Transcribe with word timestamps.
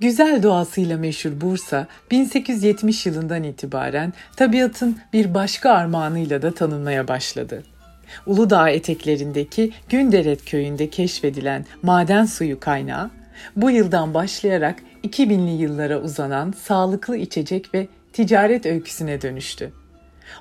Güzel 0.00 0.42
doğasıyla 0.42 0.98
meşhur 0.98 1.40
Bursa, 1.40 1.86
1870 2.10 3.06
yılından 3.06 3.42
itibaren 3.42 4.12
tabiatın 4.36 4.98
bir 5.12 5.34
başka 5.34 5.70
armağanıyla 5.70 6.42
da 6.42 6.54
tanınmaya 6.54 7.08
başladı. 7.08 7.62
Uludağ 8.26 8.70
eteklerindeki 8.70 9.72
Günderet 9.88 10.44
köyünde 10.44 10.90
keşfedilen 10.90 11.66
maden 11.82 12.24
suyu 12.24 12.60
kaynağı, 12.60 13.10
bu 13.56 13.70
yıldan 13.70 14.14
başlayarak 14.14 14.76
2000'li 15.04 15.62
yıllara 15.62 16.00
uzanan 16.00 16.54
sağlıklı 16.62 17.16
içecek 17.16 17.74
ve 17.74 17.88
ticaret 18.12 18.66
öyküsüne 18.66 19.22
dönüştü. 19.22 19.72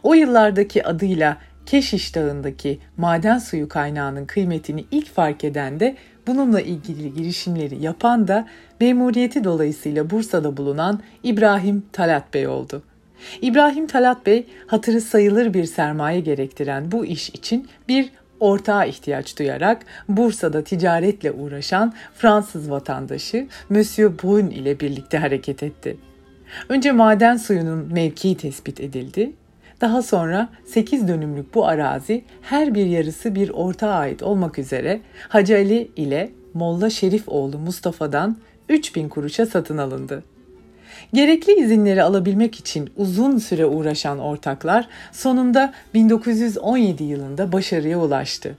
O 0.03 0.13
yıllardaki 0.13 0.83
adıyla 0.83 1.37
Keşiş 1.65 2.15
Dağı'ndaki 2.15 2.79
maden 2.97 3.37
suyu 3.37 3.69
kaynağının 3.69 4.25
kıymetini 4.25 4.85
ilk 4.91 5.13
fark 5.13 5.43
eden 5.43 5.79
de 5.79 5.95
bununla 6.27 6.61
ilgili 6.61 7.13
girişimleri 7.13 7.83
yapan 7.83 8.27
da 8.27 8.47
memuriyeti 8.79 9.43
dolayısıyla 9.43 10.09
Bursa'da 10.09 10.57
bulunan 10.57 10.99
İbrahim 11.23 11.83
Talat 11.93 12.33
Bey 12.33 12.47
oldu. 12.47 12.83
İbrahim 13.41 13.87
Talat 13.87 14.25
Bey 14.25 14.45
hatırı 14.67 15.01
sayılır 15.01 15.53
bir 15.53 15.65
sermaye 15.65 16.19
gerektiren 16.19 16.91
bu 16.91 17.05
iş 17.05 17.29
için 17.29 17.67
bir 17.87 18.09
ortağa 18.39 18.85
ihtiyaç 18.85 19.39
duyarak 19.39 19.85
Bursa'da 20.09 20.63
ticaretle 20.63 21.31
uğraşan 21.31 21.93
Fransız 22.15 22.71
vatandaşı 22.71 23.47
Monsieur 23.69 24.13
Brun 24.23 24.49
ile 24.49 24.79
birlikte 24.79 25.17
hareket 25.17 25.63
etti. 25.63 25.97
Önce 26.69 26.91
maden 26.91 27.37
suyunun 27.37 27.93
mevkii 27.93 28.37
tespit 28.37 28.79
edildi. 28.79 29.31
Daha 29.81 30.01
sonra 30.01 30.49
8 30.65 31.07
dönümlük 31.07 31.55
bu 31.55 31.67
arazi 31.67 32.23
her 32.41 32.75
bir 32.75 32.85
yarısı 32.85 33.35
bir 33.35 33.49
ortağa 33.49 33.93
ait 33.93 34.23
olmak 34.23 34.59
üzere 34.59 35.01
Hacı 35.29 35.55
Ali 35.55 35.91
ile 35.95 36.31
Molla 36.53 36.89
Şerif 36.89 37.29
oğlu 37.29 37.59
Mustafa'dan 37.59 38.37
3000 38.69 39.09
kuruşa 39.09 39.45
satın 39.45 39.77
alındı. 39.77 40.23
Gerekli 41.13 41.53
izinleri 41.53 42.03
alabilmek 42.03 42.59
için 42.59 42.89
uzun 42.97 43.37
süre 43.37 43.65
uğraşan 43.65 44.19
ortaklar 44.19 44.87
sonunda 45.11 45.73
1917 45.93 47.03
yılında 47.03 47.51
başarıya 47.51 47.99
ulaştı. 47.99 48.57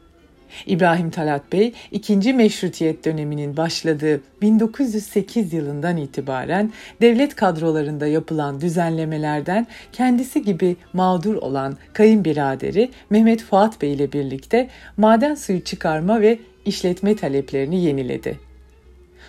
İbrahim 0.67 1.11
Talat 1.11 1.53
Bey, 1.53 1.73
ikinci 1.91 2.33
meşrutiyet 2.33 3.05
döneminin 3.05 3.57
başladığı 3.57 4.21
1908 4.43 5.53
yılından 5.53 5.97
itibaren 5.97 6.73
devlet 7.01 7.35
kadrolarında 7.35 8.07
yapılan 8.07 8.61
düzenlemelerden 8.61 9.67
kendisi 9.93 10.43
gibi 10.43 10.77
mağdur 10.93 11.35
olan 11.35 11.77
kayınbiraderi 11.93 12.91
Mehmet 13.11 13.43
Fuat 13.43 13.83
Bey 13.83 13.93
ile 13.93 14.13
birlikte 14.13 14.69
maden 14.97 15.35
suyu 15.35 15.61
çıkarma 15.61 16.21
ve 16.21 16.39
işletme 16.65 17.17
taleplerini 17.17 17.85
yeniledi. 17.85 18.39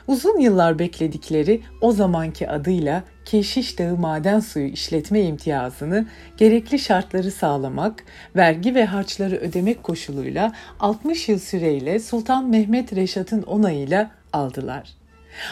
Uzun 0.07 0.39
yıllar 0.39 0.79
bekledikleri 0.79 1.61
o 1.81 1.91
zamanki 1.91 2.49
adıyla 2.49 3.03
Keşiş 3.31 3.79
Dağı 3.79 3.97
maden 3.97 4.39
suyu 4.39 4.67
işletme 4.67 5.21
imtiyazını 5.21 6.05
gerekli 6.37 6.79
şartları 6.79 7.31
sağlamak, 7.31 8.03
vergi 8.35 8.75
ve 8.75 8.85
harçları 8.85 9.35
ödemek 9.35 9.83
koşuluyla 9.83 10.53
60 10.79 11.29
yıl 11.29 11.39
süreyle 11.39 11.99
Sultan 11.99 12.49
Mehmet 12.49 12.95
Reşat'ın 12.95 13.41
onayıyla 13.41 14.11
aldılar. 14.33 14.89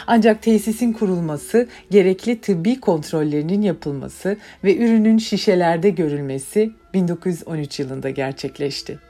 Ancak 0.06 0.42
tesisin 0.42 0.92
kurulması, 0.92 1.68
gerekli 1.90 2.40
tıbbi 2.40 2.80
kontrollerinin 2.80 3.62
yapılması 3.62 4.36
ve 4.64 4.76
ürünün 4.76 5.18
şişelerde 5.18 5.90
görülmesi 5.90 6.70
1913 6.94 7.80
yılında 7.80 8.10
gerçekleşti. 8.10 9.07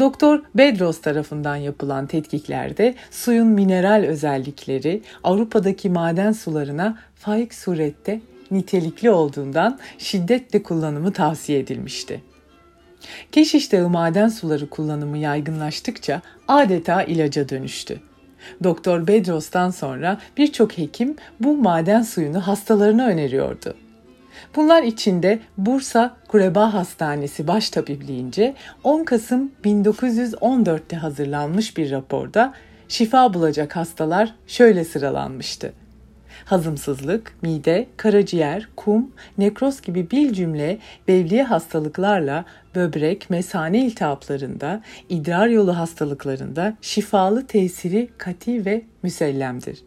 Doktor 0.00 0.42
Bedros 0.54 1.00
tarafından 1.00 1.56
yapılan 1.56 2.06
tetkiklerde 2.06 2.94
suyun 3.10 3.46
mineral 3.46 4.04
özellikleri 4.04 5.02
Avrupa'daki 5.24 5.90
maden 5.90 6.32
sularına 6.32 6.98
faik 7.14 7.54
surette 7.54 8.20
nitelikli 8.50 9.10
olduğundan 9.10 9.78
şiddetle 9.98 10.62
kullanımı 10.62 11.12
tavsiye 11.12 11.58
edilmişti. 11.58 12.22
Keşiş 13.32 13.72
Dağı 13.72 13.88
maden 13.88 14.28
suları 14.28 14.70
kullanımı 14.70 15.18
yaygınlaştıkça 15.18 16.22
adeta 16.48 17.02
ilaca 17.02 17.48
dönüştü. 17.48 18.00
Doktor 18.64 19.06
Bedros'tan 19.06 19.70
sonra 19.70 20.20
birçok 20.36 20.78
hekim 20.78 21.16
bu 21.40 21.56
maden 21.56 22.02
suyunu 22.02 22.46
hastalarına 22.46 23.06
öneriyordu. 23.06 23.74
Bunlar 24.56 24.82
içinde 24.82 25.38
Bursa 25.58 26.16
Kureba 26.28 26.74
Hastanesi 26.74 27.48
baştabibliğince 27.48 28.54
10 28.84 29.04
Kasım 29.04 29.52
1914'te 29.64 30.96
hazırlanmış 30.96 31.76
bir 31.76 31.90
raporda 31.90 32.54
şifa 32.88 33.34
bulacak 33.34 33.76
hastalar 33.76 34.34
şöyle 34.46 34.84
sıralanmıştı. 34.84 35.72
Hazımsızlık, 36.44 37.36
mide, 37.42 37.86
karaciğer, 37.96 38.68
kum, 38.76 39.10
nekroz 39.38 39.82
gibi 39.82 40.10
bir 40.10 40.32
cümle 40.32 40.78
bevliye 41.08 41.42
hastalıklarla 41.42 42.44
böbrek, 42.74 43.30
mesane 43.30 43.78
iltihaplarında, 43.78 44.82
idrar 45.08 45.46
yolu 45.48 45.76
hastalıklarında 45.78 46.76
şifalı 46.80 47.46
tesiri 47.46 48.08
kati 48.18 48.64
ve 48.64 48.82
müsellemdir. 49.02 49.78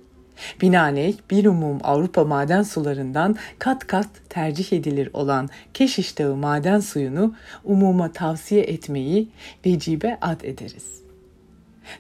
Binaenaleyh 0.62 1.18
bir 1.32 1.46
umum 1.46 1.80
Avrupa 1.84 2.24
maden 2.24 2.64
sularından 2.64 3.36
kat 3.60 3.88
kat 3.88 4.08
tercih 4.30 4.74
edilir 4.74 5.10
olan 5.14 5.50
Keşiş 5.74 6.20
Dağı 6.20 6.36
maden 6.36 6.80
suyunu 6.80 7.34
umuma 7.64 8.12
tavsiye 8.12 8.62
etmeyi 8.62 9.28
vecibe 9.66 10.18
ad 10.22 10.42
ederiz. 10.42 11.02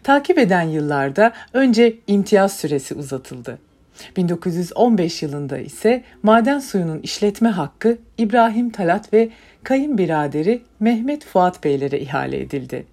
Takip 0.04 0.38
eden 0.38 0.62
yıllarda 0.64 1.34
önce 1.54 1.98
imtiyaz 2.08 2.58
süresi 2.58 2.96
uzatıldı. 2.96 3.60
1915 4.18 5.24
yılında 5.24 5.58
ise 5.58 6.04
maden 6.24 6.60
suyunun 6.60 7.00
işletme 7.00 7.50
hakkı 7.50 7.98
İbrahim 8.18 8.70
Talat 8.70 9.14
ve 9.14 9.30
kayınbiraderi 9.64 10.62
Mehmet 10.80 11.26
Fuat 11.26 11.64
Beylere 11.64 12.00
ihale 12.00 12.42
edildi. 12.42 12.86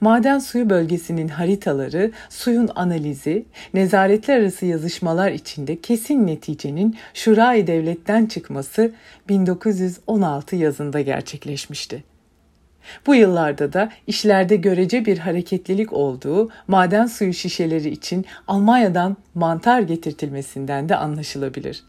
Maden 0.00 0.38
suyu 0.38 0.70
bölgesinin 0.70 1.28
haritaları, 1.28 2.10
suyun 2.28 2.70
analizi, 2.74 3.44
nezaretler 3.74 4.40
arası 4.40 4.66
yazışmalar 4.66 5.30
içinde 5.30 5.80
kesin 5.80 6.26
neticenin 6.26 6.96
Şura-i 7.14 7.66
Devlet'ten 7.66 8.26
çıkması 8.26 8.92
1916 9.28 10.56
yazında 10.56 11.00
gerçekleşmişti. 11.00 12.04
Bu 13.06 13.14
yıllarda 13.14 13.72
da 13.72 13.92
işlerde 14.06 14.56
görece 14.56 15.06
bir 15.06 15.18
hareketlilik 15.18 15.92
olduğu 15.92 16.50
maden 16.66 17.06
suyu 17.06 17.34
şişeleri 17.34 17.88
için 17.88 18.26
Almanya'dan 18.46 19.16
mantar 19.34 19.80
getirtilmesinden 19.80 20.88
de 20.88 20.96
anlaşılabilir. 20.96 21.84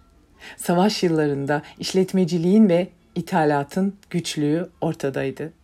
Savaş 0.58 1.04
yıllarında 1.04 1.62
işletmeciliğin 1.80 2.70
ve 2.70 2.88
ithalatın 3.16 3.94
güçlüğü 4.10 4.70
ortadaydı. 4.82 5.59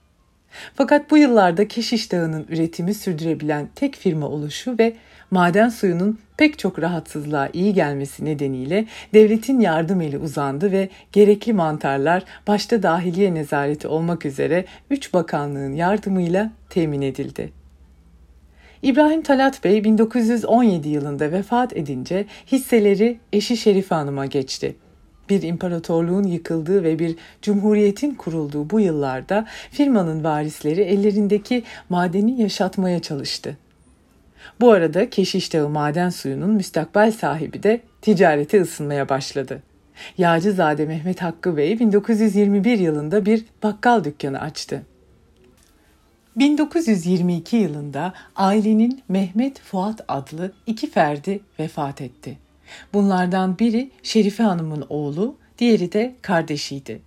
Fakat 0.75 1.11
bu 1.11 1.17
yıllarda 1.17 1.67
Keşiş 1.67 2.11
Dağı'nın 2.11 2.45
üretimi 2.49 2.93
sürdürebilen 2.93 3.67
tek 3.75 3.95
firma 3.95 4.27
oluşu 4.27 4.75
ve 4.79 4.93
maden 5.31 5.69
suyunun 5.69 6.19
pek 6.37 6.59
çok 6.59 6.79
rahatsızlığa 6.79 7.49
iyi 7.53 7.73
gelmesi 7.73 8.25
nedeniyle 8.25 8.85
devletin 9.13 9.59
yardım 9.59 10.01
eli 10.01 10.17
uzandı 10.17 10.71
ve 10.71 10.89
gerekli 11.11 11.53
mantarlar 11.53 12.23
başta 12.47 12.83
dahiliye 12.83 13.33
nezareti 13.33 13.87
olmak 13.87 14.25
üzere 14.25 14.65
üç 14.89 15.13
bakanlığın 15.13 15.73
yardımıyla 15.73 16.51
temin 16.69 17.01
edildi. 17.01 17.51
İbrahim 18.81 19.21
Talat 19.21 19.63
Bey 19.63 19.83
1917 19.83 20.89
yılında 20.89 21.31
vefat 21.31 21.77
edince 21.77 22.25
hisseleri 22.51 23.19
eşi 23.33 23.57
Şerife 23.57 23.95
Hanım'a 23.95 24.25
geçti 24.25 24.75
bir 25.29 25.41
imparatorluğun 25.41 26.23
yıkıldığı 26.23 26.83
ve 26.83 26.99
bir 26.99 27.15
cumhuriyetin 27.41 28.15
kurulduğu 28.15 28.69
bu 28.69 28.79
yıllarda 28.79 29.45
firmanın 29.71 30.23
varisleri 30.23 30.81
ellerindeki 30.81 31.63
madeni 31.89 32.41
yaşatmaya 32.41 33.01
çalıştı. 33.01 33.57
Bu 34.59 34.71
arada 34.71 35.09
Keşiş 35.09 35.53
Dağı 35.53 35.69
maden 35.69 36.09
suyunun 36.09 36.49
müstakbel 36.49 37.11
sahibi 37.11 37.63
de 37.63 37.81
ticarete 38.01 38.61
ısınmaya 38.61 39.09
başladı. 39.09 39.61
Yağcızade 40.17 40.85
Mehmet 40.85 41.21
Hakkı 41.21 41.57
Bey 41.57 41.79
1921 41.79 42.79
yılında 42.79 43.25
bir 43.25 43.45
bakkal 43.63 44.03
dükkanı 44.03 44.41
açtı. 44.41 44.81
1922 46.35 47.55
yılında 47.55 48.13
ailenin 48.35 49.01
Mehmet 49.09 49.59
Fuat 49.59 50.05
adlı 50.07 50.51
iki 50.67 50.89
ferdi 50.89 51.39
vefat 51.59 52.01
etti. 52.01 52.44
Bunlardan 52.93 53.59
biri 53.59 53.91
Şerife 54.03 54.43
Hanım'ın 54.43 54.85
oğlu, 54.89 55.35
diğeri 55.57 55.91
de 55.91 56.15
kardeşiydi. 56.21 57.01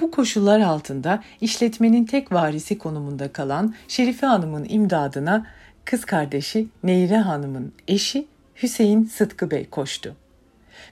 Bu 0.00 0.10
koşullar 0.10 0.60
altında 0.60 1.22
işletmenin 1.40 2.04
tek 2.04 2.32
varisi 2.32 2.78
konumunda 2.78 3.32
kalan 3.32 3.74
Şerife 3.88 4.26
Hanım'ın 4.26 4.66
imdadına 4.68 5.46
kız 5.84 6.04
kardeşi 6.04 6.68
Neyre 6.82 7.18
Hanım'ın 7.18 7.72
eşi 7.88 8.26
Hüseyin 8.62 9.04
Sıtkı 9.04 9.50
Bey 9.50 9.70
koştu. 9.70 10.16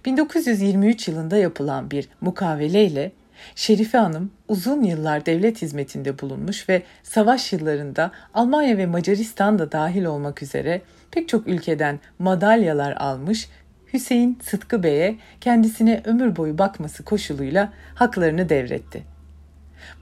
1923 0.05 1.09
yılında 1.09 1.37
yapılan 1.37 1.91
bir 1.91 2.09
mukaveleyle 2.21 3.13
Şerife 3.55 3.99
Hanım 3.99 4.31
uzun 4.49 4.83
yıllar 4.83 5.27
devlet 5.27 5.63
hizmetinde 5.63 6.19
bulunmuş 6.19 6.69
ve 6.69 6.83
savaş 7.03 7.53
yıllarında 7.53 8.11
Almanya 8.35 8.79
ve 8.79 8.87
Macaristan 8.87 9.59
da 9.59 9.73
dahil 9.73 10.05
olmak 10.05 10.43
üzere 10.43 10.83
pek 11.11 11.29
çok 11.29 11.49
ülkeden 11.49 12.01
madalyalar 12.19 12.93
almış 12.93 13.49
Hüseyin 13.95 14.39
Sıtkı 14.43 14.83
Bey'e 14.83 15.17
kendisine 15.41 16.03
ömür 16.05 16.37
boyu 16.37 16.59
bakması 16.59 17.05
koşuluyla 17.05 17.73
haklarını 17.95 18.49
devretti. 18.49 19.03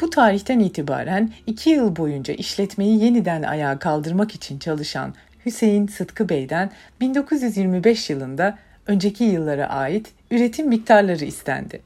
Bu 0.01 0.11
tarihten 0.11 0.59
itibaren 0.59 1.33
iki 1.47 1.71
yıl 1.71 1.97
boyunca 1.97 2.35
işletmeyi 2.35 3.05
yeniden 3.05 3.43
ayağa 3.43 3.79
kaldırmak 3.79 4.35
için 4.35 4.59
çalışan 4.59 5.15
Hüseyin 5.47 5.87
Sıtkı 5.87 6.29
Bey'den 6.29 6.71
1925 7.01 8.11
yılında 8.11 8.59
önceki 8.87 9.25
yıllara 9.25 9.67
ait 9.67 10.09
üretim 10.31 10.69
miktarları 10.69 11.25
istendi. 11.25 11.83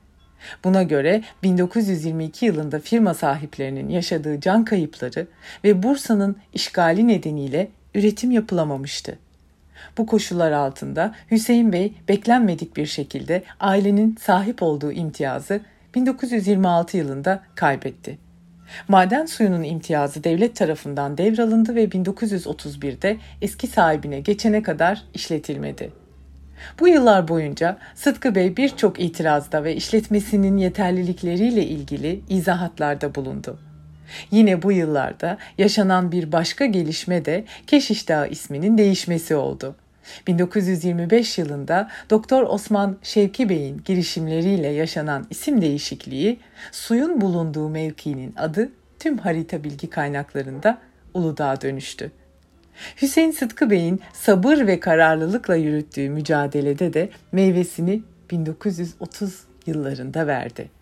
Buna 0.65 0.83
göre 0.83 1.23
1922 1.43 2.47
yılında 2.47 2.81
firma 2.81 3.15
sahiplerinin 3.15 3.89
yaşadığı 3.89 4.41
can 4.41 4.65
kayıpları 4.65 5.27
ve 5.65 5.83
Bursa'nın 5.83 6.37
işgali 6.53 7.09
nedeniyle 7.09 7.69
üretim 7.95 8.31
yapılamamıştı. 8.31 9.19
Bu 9.99 10.07
koşullar 10.07 10.53
altında 10.53 11.15
Hüseyin 11.31 11.73
Bey 11.73 11.95
beklenmedik 12.09 12.77
bir 12.77 12.87
şekilde 12.87 13.43
ailenin 13.61 14.17
sahip 14.21 14.63
olduğu 14.63 14.93
imtiyazı 14.93 15.61
1926 15.95 16.97
yılında 16.97 17.43
kaybetti. 17.55 18.19
Maden 18.89 19.27
suyunun 19.27 19.63
imtiyazı 19.63 20.25
devlet 20.25 20.57
tarafından 20.57 21.19
devralındı 21.19 21.75
ve 21.75 21.85
1931'de 21.85 23.17
eski 23.43 23.67
sahibine 23.67 24.21
geçene 24.21 24.63
kadar 24.63 25.03
işletilmedi. 25.15 25.93
Bu 26.81 26.89
yıllar 26.89 27.29
boyunca 27.29 27.79
Sıtkı 27.95 28.35
Bey 28.35 28.57
birçok 28.57 29.01
itirazda 29.01 29.65
ve 29.65 29.77
işletmesinin 29.77 30.57
yeterlilikleriyle 30.57 31.67
ilgili 31.67 32.21
izahatlarda 32.29 33.15
bulundu. 33.15 33.59
Yine 34.31 34.63
bu 34.63 34.73
yıllarda 34.73 35.39
yaşanan 35.59 36.13
bir 36.13 36.33
başka 36.33 36.67
gelişme 36.67 37.25
de 37.25 37.45
Keşiş 37.67 38.09
Dağı 38.09 38.29
isminin 38.29 38.79
değişmesi 38.79 39.35
oldu. 39.35 39.75
1925 40.27 41.39
yılında 41.39 41.91
Doktor 42.11 42.43
Osman 42.43 42.97
Şevki 43.03 43.49
Bey'in 43.49 43.83
girişimleriyle 43.85 44.69
yaşanan 44.69 45.27
isim 45.31 45.63
değişikliği, 45.63 46.39
suyun 46.73 47.21
bulunduğu 47.21 47.69
mevkinin 47.69 48.35
adı 48.37 48.71
tüm 48.99 49.19
harita 49.19 49.65
bilgi 49.65 49.91
kaynaklarında 49.91 50.79
Uludağ'a 51.15 51.61
dönüştü. 51.61 52.13
Hüseyin 53.03 53.31
Sıtkı 53.31 53.71
Bey'in 53.71 54.01
sabır 54.13 54.67
ve 54.67 54.81
kararlılıkla 54.81 55.57
yürüttüğü 55.57 56.11
mücadelede 56.11 56.93
de 56.93 57.11
meyvesini 57.33 58.03
1930 58.31 59.45
yıllarında 59.67 60.27
verdi. 60.27 60.76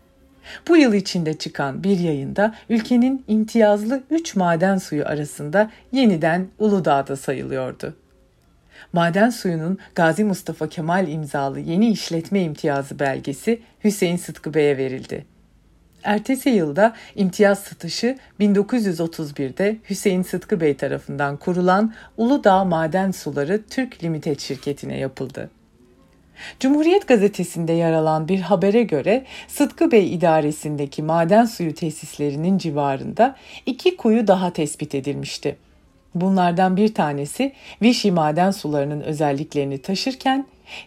Bu 0.68 0.76
yıl 0.76 0.94
içinde 0.94 1.38
çıkan 1.38 1.84
bir 1.84 1.98
yayında 1.98 2.54
ülkenin 2.68 3.24
imtiyazlı 3.28 4.02
3 4.10 4.36
maden 4.36 4.78
suyu 4.78 5.06
arasında 5.06 5.70
yeniden 5.92 6.48
Uludağ'da 6.58 7.16
sayılıyordu. 7.16 7.94
Maden 8.92 9.30
suyunun 9.30 9.78
Gazi 9.94 10.24
Mustafa 10.24 10.68
Kemal 10.68 11.08
imzalı 11.08 11.60
yeni 11.60 11.90
işletme 11.90 12.42
imtiyazı 12.42 12.98
belgesi 12.98 13.62
Hüseyin 13.84 14.16
Sıtkı 14.16 14.54
Bey'e 14.54 14.76
verildi. 14.76 15.24
Ertesi 16.04 16.50
yılda 16.50 16.94
imtiyaz 17.14 17.58
satışı 17.58 18.18
1931'de 18.40 19.76
Hüseyin 19.90 20.22
Sıtkı 20.22 20.60
Bey 20.60 20.76
tarafından 20.76 21.36
kurulan 21.36 21.94
Uludağ 22.16 22.64
Maden 22.64 23.10
Suları 23.10 23.62
Türk 23.70 24.04
Limited 24.04 24.38
şirketine 24.38 24.98
yapıldı. 24.98 25.50
Cumhuriyet 26.60 27.08
gazetesinde 27.08 27.72
yer 27.72 27.92
alan 27.92 28.28
bir 28.28 28.40
habere 28.40 28.82
göre 28.82 29.24
Sıtkı 29.48 29.92
Bey 29.92 30.14
idaresindeki 30.14 31.02
maden 31.02 31.44
suyu 31.44 31.74
tesislerinin 31.74 32.58
civarında 32.58 33.36
iki 33.66 33.96
kuyu 33.96 34.26
daha 34.26 34.52
tespit 34.52 34.94
edilmişti. 34.94 35.56
Bunlardan 36.14 36.76
bir 36.76 36.94
tanesi 36.94 37.52
Vichy 37.82 38.10
maden 38.10 38.50
sularının 38.50 39.00
özelliklerini 39.00 39.82
taşırken 39.82 40.46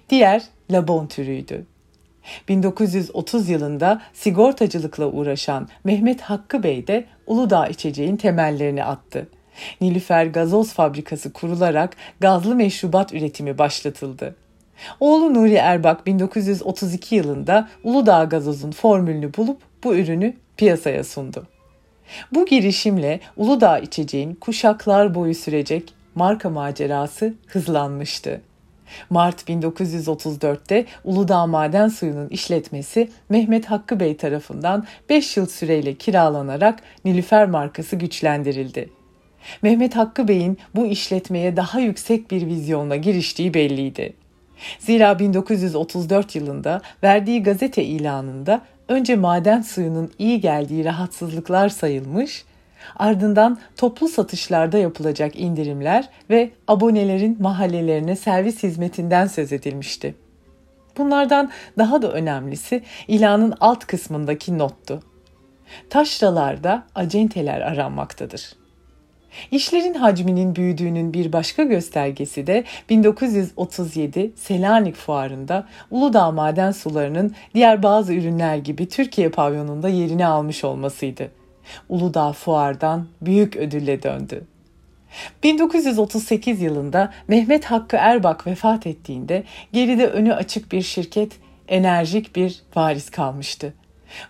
diğer 0.10 0.44
Labon 0.72 1.08
türüydü. 1.08 1.66
1930 2.48 3.50
yılında 3.50 4.02
sigortacılıkla 4.14 5.06
uğraşan 5.06 5.68
Mehmet 5.84 6.22
Hakkı 6.22 6.64
Bey 6.64 6.88
de 6.88 7.06
Uludağ 7.28 7.68
içeceğin 7.68 8.18
temellerini 8.18 8.84
attı. 8.84 9.28
Nilüfer 9.82 10.26
Gazoz 10.26 10.74
Fabrikası 10.74 11.34
kurularak 11.34 11.96
gazlı 12.20 12.56
meşrubat 12.56 13.14
üretimi 13.14 13.58
başlatıldı. 13.58 14.36
Oğlu 15.00 15.34
Nuri 15.34 15.54
Erbak 15.54 16.06
1932 16.06 17.16
yılında 17.16 17.70
Uludağ 17.84 18.24
Gazoz'un 18.24 18.72
formülünü 18.72 19.34
bulup 19.38 19.62
bu 19.84 19.96
ürünü 19.96 20.34
piyasaya 20.58 21.04
sundu. 21.04 21.48
Bu 22.32 22.46
girişimle 22.46 23.20
Uludağ 23.38 23.80
içeceğin 23.80 24.34
kuşaklar 24.34 25.16
boyu 25.16 25.36
sürecek 25.36 25.94
marka 26.16 26.50
macerası 26.50 27.34
hızlanmıştı. 27.48 28.42
Mart 29.10 29.50
1934'te 29.50 30.86
Uludağ 31.04 31.46
Maden 31.48 31.88
Suyu'nun 31.88 32.28
işletmesi 32.28 33.10
Mehmet 33.30 33.66
Hakkı 33.66 34.00
Bey 34.00 34.18
tarafından 34.18 34.86
5 35.10 35.38
yıl 35.38 35.46
süreyle 35.46 35.96
kiralanarak 35.96 36.80
Nilüfer 37.06 37.50
markası 37.50 37.96
güçlendirildi. 37.96 38.90
Mehmet 39.62 39.96
Hakkı 39.96 40.28
Bey'in 40.28 40.58
bu 40.76 40.86
işletmeye 40.86 41.58
daha 41.58 41.80
yüksek 41.80 42.32
bir 42.32 42.48
vizyonla 42.48 42.96
giriştiği 42.96 43.54
belliydi. 43.54 44.14
Zira 44.80 45.20
1934 45.20 46.36
yılında 46.36 46.82
verdiği 47.04 47.44
gazete 47.44 47.84
ilanında 47.84 48.62
önce 48.88 49.16
maden 49.16 49.62
suyunun 49.62 50.12
iyi 50.20 50.42
geldiği 50.42 50.86
rahatsızlıklar 50.86 51.70
sayılmış, 51.70 52.46
ardından 52.96 53.60
toplu 53.78 54.08
satışlarda 54.08 54.78
yapılacak 54.78 55.40
indirimler 55.40 56.10
ve 56.30 56.50
abonelerin 56.68 57.38
mahallelerine 57.42 58.16
servis 58.16 58.64
hizmetinden 58.64 59.28
söz 59.28 59.54
edilmişti. 59.54 60.16
Bunlardan 60.98 61.52
daha 61.78 62.02
da 62.02 62.12
önemlisi 62.12 62.84
ilanın 63.08 63.54
alt 63.60 63.86
kısmındaki 63.86 64.58
nottu. 64.58 65.00
Taşralarda 65.90 66.84
acenteler 66.96 67.62
aranmaktadır. 67.62 68.57
İşlerin 69.52 69.94
hacminin 69.94 70.56
büyüdüğünün 70.56 71.14
bir 71.14 71.34
başka 71.34 71.64
göstergesi 71.64 72.48
de 72.48 72.64
1937 72.90 74.32
Selanik 74.36 74.96
Fuarı'nda 74.96 75.68
Uludağ 75.92 76.32
maden 76.32 76.72
sularının 76.72 77.36
diğer 77.54 77.84
bazı 77.84 78.14
ürünler 78.14 78.58
gibi 78.58 78.90
Türkiye 78.90 79.30
pavyonunda 79.30 79.90
yerini 79.90 80.26
almış 80.26 80.64
olmasıydı. 80.64 81.32
Uludağ 81.90 82.34
Fuar'dan 82.34 83.08
büyük 83.22 83.56
ödülle 83.56 84.04
döndü. 84.04 84.44
1938 85.44 86.62
yılında 86.62 87.14
Mehmet 87.28 87.66
Hakkı 87.66 87.98
Erbak 88.00 88.48
vefat 88.48 88.88
ettiğinde 88.88 89.44
geride 89.74 90.08
önü 90.08 90.34
açık 90.34 90.72
bir 90.72 90.82
şirket, 90.82 91.32
enerjik 91.68 92.36
bir 92.36 92.62
varis 92.76 93.10
kalmıştı. 93.10 93.74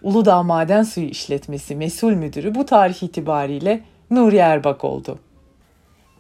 Uludağ 0.02 0.44
Maden 0.44 0.84
Suyu 0.84 1.08
İşletmesi 1.08 1.76
Mesul 1.76 2.14
Müdürü 2.14 2.56
bu 2.56 2.66
tarih 2.66 3.04
itibariyle 3.04 3.82
Nuri 4.12 4.38
Erbak 4.38 4.84
oldu. 4.84 5.20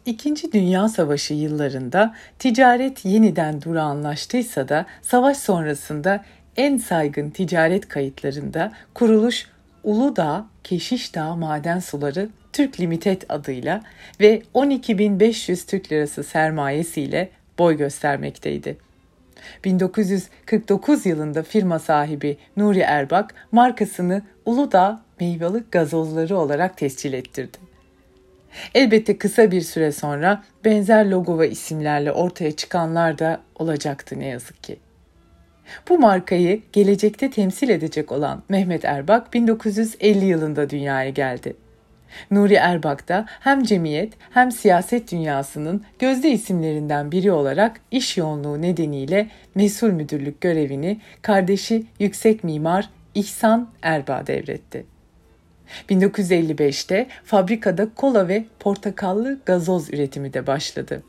İkinci 0.06 0.52
Dünya 0.52 0.90
Savaşı 0.90 1.34
yıllarında 1.34 2.16
ticaret 2.40 3.06
yeniden 3.06 3.62
durağanlaştıysa 3.62 4.70
da 4.70 4.86
savaş 5.02 5.38
sonrasında 5.38 6.24
en 6.58 6.78
saygın 6.78 7.30
ticaret 7.30 7.88
kayıtlarında 7.88 8.72
kuruluş 8.94 9.48
Uludağ 9.84 10.46
Keşişdağ 10.64 11.36
Maden 11.36 11.80
Suları 11.80 12.30
Türk 12.54 12.80
Limited 12.80 13.22
adıyla 13.30 13.82
ve 14.20 14.42
12.500 14.56 15.70
Türk 15.70 15.92
Lirası 15.92 16.24
sermayesiyle 16.24 17.30
boy 17.60 17.78
göstermekteydi. 17.78 18.78
1949 19.66 21.06
yılında 21.06 21.44
firma 21.44 21.80
sahibi 21.80 22.38
Nuri 22.58 22.80
Erbak 22.80 23.36
markasını 23.52 24.22
Uludağ 24.46 25.02
meyveli 25.20 25.64
gazozları 25.72 26.38
olarak 26.38 26.78
tescil 26.78 27.14
ettirdi. 27.14 27.58
Elbette 28.76 29.18
kısa 29.18 29.52
bir 29.52 29.62
süre 29.62 29.92
sonra 29.92 30.44
benzer 30.66 31.06
logo 31.06 31.40
ve 31.40 31.50
isimlerle 31.50 32.12
ortaya 32.12 32.52
çıkanlar 32.52 33.20
da 33.20 33.42
olacaktı 33.56 34.20
ne 34.20 34.28
yazık 34.28 34.64
ki. 34.64 34.80
Bu 35.90 36.00
markayı 36.00 36.62
gelecekte 36.74 37.32
temsil 37.32 37.70
edecek 37.70 38.12
olan 38.12 38.44
Mehmet 38.50 38.86
Erbak 38.86 39.34
1950 39.34 40.26
yılında 40.26 40.70
dünyaya 40.70 41.10
geldi. 41.10 41.54
Nuri 42.32 42.54
Erbak 42.54 43.08
da 43.08 43.26
hem 43.28 43.64
cemiyet 43.64 44.14
hem 44.32 44.52
siyaset 44.52 45.12
dünyasının 45.12 45.84
gözde 46.00 46.30
isimlerinden 46.32 47.12
biri 47.12 47.32
olarak 47.32 47.82
iş 47.92 48.18
yoğunluğu 48.18 48.62
nedeniyle 48.62 49.28
mesul 49.56 49.92
müdürlük 49.92 50.42
görevini 50.42 51.00
kardeşi 51.22 51.86
yüksek 52.00 52.44
mimar 52.44 52.90
İhsan 53.16 53.70
Erbağ 53.82 54.28
devretti. 54.28 54.97
1955'te 55.90 57.08
fabrikada 57.24 57.88
kola 57.96 58.28
ve 58.28 58.46
portakallı 58.60 59.40
gazoz 59.46 59.94
üretimi 59.94 60.34
de 60.34 60.48
başladı. 60.48 61.04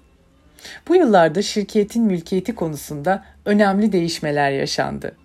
Bu 0.88 0.96
yıllarda 0.96 1.42
şirketin 1.42 2.04
mülkiyeti 2.04 2.54
konusunda 2.54 3.24
önemli 3.44 3.92
değişmeler 3.92 4.50
yaşandı. 4.50 5.16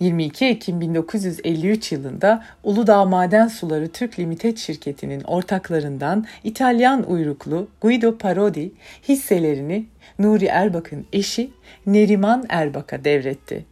22 0.00 0.46
Ekim 0.46 0.80
1953 0.80 1.92
yılında 1.92 2.44
Uludağ 2.64 3.04
Maden 3.04 3.48
Suları 3.48 3.88
Türk 3.88 4.18
Limited 4.18 4.56
şirketinin 4.56 5.22
ortaklarından 5.22 6.26
İtalyan 6.44 7.10
uyruklu 7.10 7.68
Guido 7.80 8.18
Parodi 8.18 8.72
hisselerini 9.08 9.86
Nuri 10.18 10.44
Erbak'ın 10.44 11.06
eşi 11.12 11.50
Neriman 11.86 12.44
Erbak'a 12.48 13.04
devretti. 13.04 13.64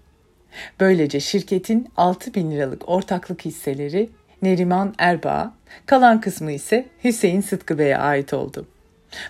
Böylece 0.81 1.21
şirketin 1.21 1.89
6 1.97 2.35
bin 2.35 2.51
liralık 2.51 2.89
ortaklık 2.89 3.45
hisseleri 3.45 4.09
Neriman 4.43 4.95
Erbak'a, 4.99 5.53
kalan 5.87 6.21
kısmı 6.21 6.53
ise 6.53 6.87
Hüseyin 7.05 7.41
Sıtkı 7.41 7.79
Bey'e 7.79 7.97
ait 7.97 8.35
oldu. 8.35 8.67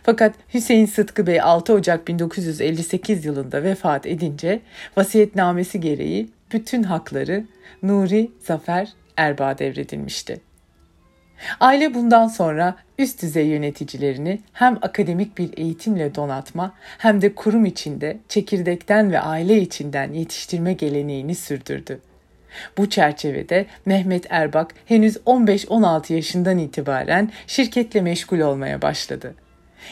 Fakat 0.02 0.34
Hüseyin 0.54 0.86
Sıtkı 0.86 1.26
Bey 1.26 1.40
6 1.40 1.72
Ocak 1.72 2.08
1958 2.08 3.24
yılında 3.24 3.62
vefat 3.62 4.06
edince 4.06 4.60
vasiyetnamesi 4.96 5.80
gereği 5.80 6.30
bütün 6.52 6.82
hakları 6.82 7.44
Nuri 7.82 8.30
Zafer 8.40 8.92
Erbağ'a 9.16 9.58
devredilmişti. 9.58 10.40
Aile 11.60 11.94
bundan 11.94 12.28
sonra 12.28 12.76
üst 12.98 13.22
düzey 13.22 13.46
yöneticilerini 13.46 14.40
hem 14.52 14.78
akademik 14.82 15.38
bir 15.38 15.58
eğitimle 15.58 16.14
donatma 16.14 16.74
hem 16.98 17.22
de 17.22 17.34
kurum 17.34 17.64
içinde 17.64 18.18
çekirdekten 18.28 19.12
ve 19.12 19.20
aile 19.20 19.60
içinden 19.60 20.12
yetiştirme 20.12 20.72
geleneğini 20.72 21.34
sürdürdü. 21.34 22.00
Bu 22.78 22.90
çerçevede 22.90 23.66
Mehmet 23.86 24.26
Erbak 24.30 24.74
henüz 24.86 25.16
15-16 25.16 26.12
yaşından 26.12 26.58
itibaren 26.58 27.30
şirketle 27.46 28.00
meşgul 28.00 28.40
olmaya 28.40 28.82
başladı. 28.82 29.34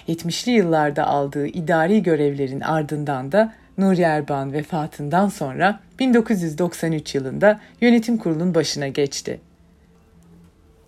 70'li 0.09 0.53
yıllarda 0.53 1.07
aldığı 1.07 1.47
idari 1.47 2.03
görevlerin 2.03 2.61
ardından 2.61 3.33
da 3.33 3.53
Nuri 3.79 4.03
Erban 4.03 4.53
vefatından 4.53 5.29
sonra 5.29 5.81
1993 5.99 7.15
yılında 7.15 7.61
yönetim 7.81 8.19
kurulunun 8.19 8.55
başına 8.55 8.89
geçti. 8.89 9.41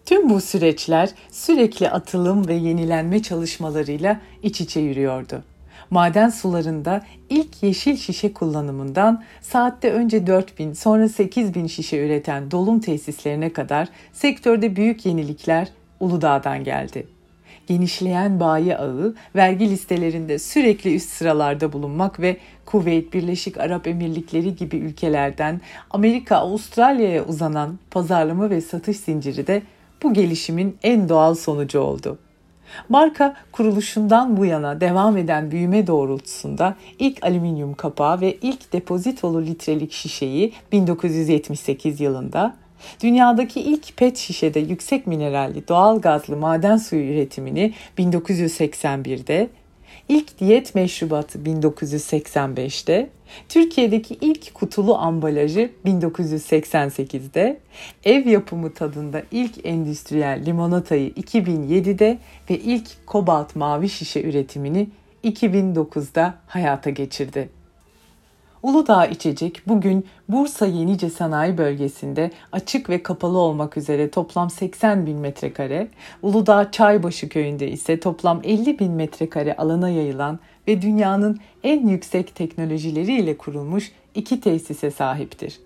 Tüm 0.06 0.30
bu 0.30 0.40
süreçler 0.40 1.10
sürekli 1.30 1.90
atılım 1.90 2.48
ve 2.48 2.54
yenilenme 2.54 3.22
çalışmalarıyla 3.22 4.20
iç 4.42 4.60
içe 4.60 4.80
yürüyordu. 4.80 5.44
Maden 5.90 6.28
sularında 6.28 7.02
ilk 7.30 7.62
yeşil 7.62 7.96
şişe 7.96 8.32
kullanımından 8.32 9.22
saatte 9.40 9.92
önce 9.92 10.26
4000 10.26 10.72
sonra 10.72 11.08
8000 11.08 11.66
şişe 11.66 12.06
üreten 12.06 12.50
dolum 12.50 12.80
tesislerine 12.80 13.52
kadar 13.52 13.88
sektörde 14.12 14.76
büyük 14.76 15.06
yenilikler 15.06 15.68
Uludağ'dan 16.00 16.64
geldi 16.64 17.16
genişleyen 17.66 18.40
bayi 18.40 18.76
ağı, 18.76 19.14
vergi 19.36 19.70
listelerinde 19.70 20.38
sürekli 20.38 20.94
üst 20.94 21.08
sıralarda 21.08 21.72
bulunmak 21.72 22.20
ve 22.20 22.36
Kuveyt, 22.66 23.12
Birleşik 23.12 23.58
Arap 23.58 23.86
Emirlikleri 23.86 24.56
gibi 24.56 24.76
ülkelerden 24.76 25.60
Amerika, 25.90 26.36
Avustralya'ya 26.36 27.24
uzanan 27.24 27.78
pazarlama 27.90 28.50
ve 28.50 28.60
satış 28.60 28.96
zinciri 28.96 29.46
de 29.46 29.62
bu 30.02 30.14
gelişimin 30.14 30.76
en 30.82 31.08
doğal 31.08 31.34
sonucu 31.34 31.80
oldu. 31.80 32.18
Marka 32.88 33.34
kuruluşundan 33.52 34.36
bu 34.36 34.44
yana 34.44 34.80
devam 34.80 35.16
eden 35.16 35.50
büyüme 35.50 35.86
doğrultusunda 35.86 36.74
ilk 36.98 37.24
alüminyum 37.24 37.74
kapağı 37.74 38.20
ve 38.20 38.36
ilk 38.42 38.72
depozitolu 38.72 39.46
litrelik 39.46 39.92
şişeyi 39.92 40.52
1978 40.72 42.00
yılında, 42.00 42.54
Dünyadaki 43.02 43.60
ilk 43.60 43.96
pet 43.96 44.16
şişede 44.16 44.60
yüksek 44.60 45.06
mineralli 45.06 45.68
doğal 45.68 46.00
gazlı 46.00 46.36
maden 46.36 46.76
suyu 46.76 47.12
üretimini 47.12 47.74
1981'de, 47.98 49.48
ilk 50.08 50.38
diyet 50.38 50.74
meşrubatı 50.74 51.38
1985'te, 51.38 53.10
Türkiye'deki 53.48 54.18
ilk 54.20 54.54
kutulu 54.54 54.96
ambalajı 54.96 55.70
1988'de, 55.86 57.60
ev 58.04 58.26
yapımı 58.26 58.74
tadında 58.74 59.22
ilk 59.30 59.66
endüstriyel 59.66 60.46
limonatayı 60.46 61.10
2007'de 61.10 62.18
ve 62.50 62.58
ilk 62.58 63.06
kobalt 63.06 63.56
mavi 63.56 63.88
şişe 63.88 64.22
üretimini 64.22 64.88
2009'da 65.24 66.34
hayata 66.46 66.90
geçirdi. 66.90 67.55
Uludağ 68.62 69.06
içecek 69.06 69.62
bugün 69.66 70.06
Bursa 70.28 70.66
Yenice 70.66 71.10
Sanayi 71.10 71.58
Bölgesi'nde 71.58 72.30
açık 72.52 72.90
ve 72.90 73.02
kapalı 73.02 73.38
olmak 73.38 73.76
üzere 73.76 74.10
toplam 74.10 74.50
80 74.50 75.06
bin 75.06 75.18
metrekare, 75.18 75.88
Uludağ 76.22 76.70
Çaybaşı 76.70 77.28
Köyü'nde 77.28 77.70
ise 77.70 78.00
toplam 78.00 78.40
50 78.44 78.78
bin 78.78 78.92
metrekare 78.92 79.56
alana 79.56 79.88
yayılan 79.88 80.38
ve 80.68 80.82
dünyanın 80.82 81.40
en 81.64 81.88
yüksek 81.88 82.34
teknolojileriyle 82.34 83.38
kurulmuş 83.38 83.92
iki 84.14 84.40
tesise 84.40 84.90
sahiptir. 84.90 85.60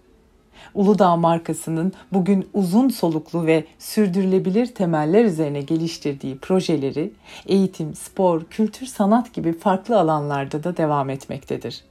Uludağ 0.74 1.16
markasının 1.16 1.92
bugün 2.12 2.48
uzun 2.54 2.88
soluklu 2.88 3.46
ve 3.46 3.64
sürdürülebilir 3.78 4.66
temeller 4.66 5.24
üzerine 5.24 5.60
geliştirdiği 5.60 6.38
projeleri 6.38 7.12
eğitim, 7.46 7.94
spor, 7.94 8.44
kültür, 8.44 8.86
sanat 8.86 9.34
gibi 9.34 9.52
farklı 9.52 9.98
alanlarda 9.98 10.64
da 10.64 10.76
devam 10.76 11.10
etmektedir. 11.10 11.89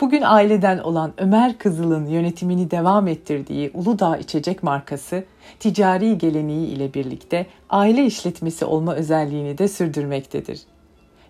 Bugün 0.00 0.22
aileden 0.22 0.78
olan 0.78 1.12
Ömer 1.18 1.58
Kızıl'ın 1.58 2.06
yönetimini 2.06 2.70
devam 2.70 3.08
ettirdiği 3.08 3.70
Uludağ 3.74 4.16
İçecek 4.16 4.62
markası, 4.62 5.24
ticari 5.60 6.18
geleneği 6.18 6.66
ile 6.66 6.94
birlikte 6.94 7.46
aile 7.70 8.04
işletmesi 8.06 8.64
olma 8.64 8.94
özelliğini 8.94 9.58
de 9.58 9.68
sürdürmektedir. 9.68 10.60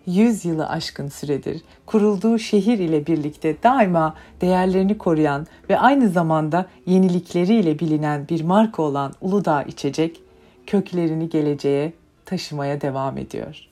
100 0.07 0.45
yılı 0.45 0.69
aşkın 0.69 1.09
süredir 1.09 1.63
kurulduğu 1.87 2.39
şehir 2.39 2.79
ile 2.79 3.07
birlikte 3.07 3.63
daima 3.63 4.15
değerlerini 4.41 4.99
koruyan 4.99 5.47
ve 5.71 5.79
aynı 5.79 6.09
zamanda 6.09 6.67
yenilikleriyle 6.87 7.79
bilinen 7.79 8.29
bir 8.29 8.45
marka 8.45 8.83
olan 8.83 9.13
Uludağ 9.21 9.63
İçecek, 9.63 10.23
köklerini 10.67 11.29
geleceğe 11.29 11.93
taşımaya 12.25 12.81
devam 12.81 13.19
ediyor. 13.19 13.72